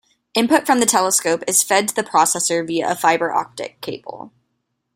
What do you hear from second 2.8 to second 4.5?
a fiber optic cable.